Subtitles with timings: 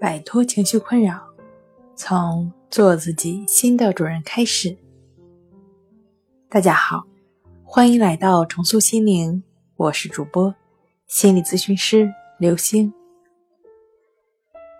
[0.00, 1.20] 摆脱情绪困扰，
[1.96, 4.76] 从做自己新的主人开始。
[6.48, 7.04] 大家好，
[7.64, 9.42] 欢迎来到重塑心灵，
[9.76, 10.54] 我是主播
[11.08, 12.08] 心理咨询师
[12.38, 12.92] 刘星。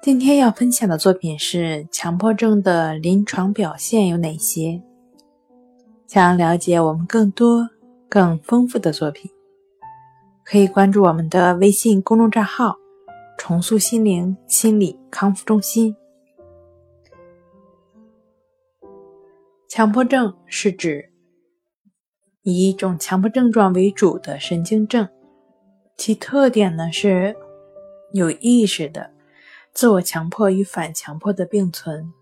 [0.00, 4.80] 今天要分享的作品是强迫症的临床表现有哪些？
[6.06, 7.68] 想要了解我们更多、
[8.08, 9.28] 更丰富的作品，
[10.44, 12.76] 可以关注我们的微信公众账号。
[13.38, 15.96] 重塑心灵心理康复中心。
[19.68, 21.12] 强迫症是指
[22.42, 25.08] 以一种强迫症状为主的神经症，
[25.96, 27.36] 其特点呢是
[28.12, 29.12] 有意识的
[29.72, 32.12] 自我强迫与反强迫的并存，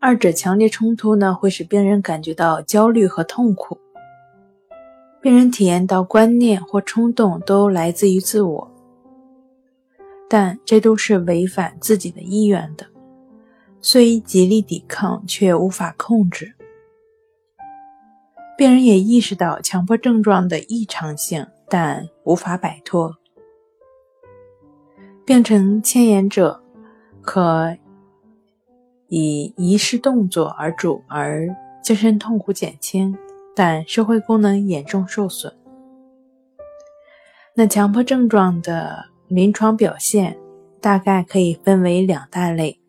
[0.00, 3.78] 二者强烈冲突呢会使病人感觉到焦虑和痛苦，
[5.20, 8.77] 病人体验到观念或冲动都来自于自我。
[10.30, 12.86] 但这都是违反自己的意愿的，
[13.80, 16.54] 虽极力抵抗，却无法控制。
[18.58, 23.16] 病人也意识到强迫症状的异常性，但无法摆脱。
[25.24, 26.62] 病程牵延者
[27.22, 27.78] 可
[29.06, 31.48] 以遗失动作而主，而
[31.82, 33.16] 精神痛苦减轻，
[33.56, 35.56] 但社会功能严重受损。
[37.54, 39.06] 那强迫症状的。
[39.28, 40.38] 临床表现
[40.80, 42.80] 大概可以分为两大类，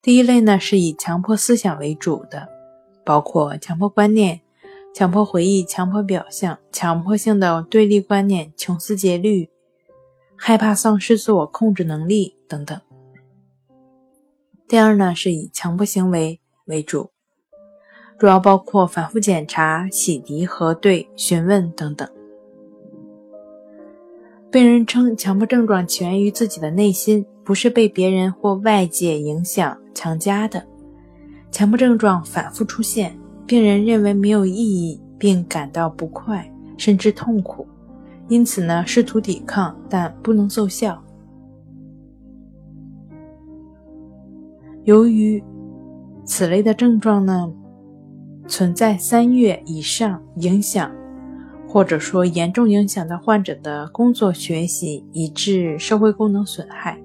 [0.00, 2.48] 第一类呢是以强迫思想为主的，
[3.04, 4.40] 包括强迫观念、
[4.94, 9.50] 强迫回忆、强迫表象、强迫性的对立观念、穷思竭虑、
[10.36, 12.80] 害怕丧失自我控制能力等等。
[14.68, 17.10] 第二呢是以强迫行为为主，
[18.18, 22.08] 主要包括反复检查、洗涤、核对、询问等等。
[24.52, 30.62] 病人称，强迫症状起源于自己的内心，不是被别人或外界影响强加的。
[31.50, 36.46] 强迫症状反复出现，病人认为没有意义，并感到不快，
[36.76, 37.66] 甚至痛苦，
[38.28, 41.02] 因此呢，试图抵抗，但不能奏效。
[44.84, 45.42] 由于
[46.26, 47.50] 此类的症状呢，
[48.46, 50.92] 存在三月以上影响。
[51.72, 57.00] 或者说严重影响到患者的工作学习，以致社会功能损害。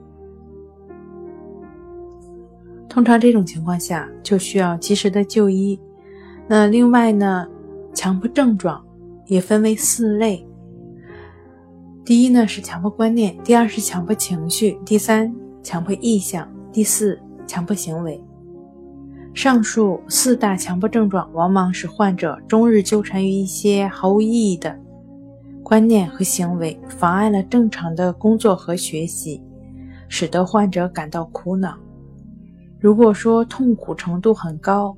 [2.89, 5.79] 通常这种情况下就需要及时的就医。
[6.50, 7.47] 那另外呢，
[7.94, 8.85] 强迫症状
[9.27, 10.45] 也分为四类。
[12.03, 15.33] 第一呢是强迫观念，第二是强迫情绪，第三
[15.63, 17.17] 强迫意向，第四
[17.47, 18.22] 强迫行为。
[19.38, 24.75] 上述四大强迫症状往往使患者终日纠缠于一些毫无意义的
[25.62, 29.40] 观念和行为，妨碍了正常的工作和学习，
[30.09, 31.78] 使得患者感到苦恼。
[32.80, 34.98] 如果说痛苦程度很高，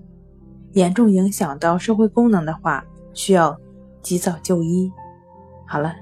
[0.71, 2.81] 严重影响到社会功能的话，
[3.13, 3.59] 需要
[4.01, 4.89] 及早就医。
[5.67, 5.93] 好了，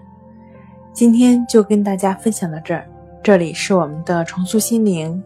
[0.94, 2.88] 今天就跟大家分享到这儿。
[3.24, 5.24] 这里是我们的重塑心灵。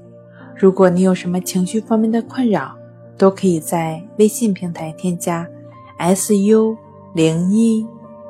[0.55, 2.77] 如果你有什么情绪方面的困扰，
[3.21, 5.47] 都可以在微信平台添加
[6.15, 6.75] “su
[7.13, 7.87] 零一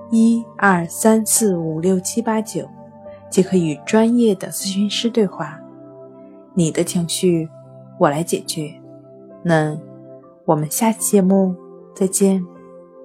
[0.10, 2.68] 一二三四五六七八九”，
[3.32, 5.58] 即可与专业的咨询师对话。
[6.54, 7.48] 你的情绪，
[7.98, 8.70] 我来解决。
[9.42, 9.80] 那
[10.44, 11.56] 我们下期节目
[11.96, 12.46] 再见。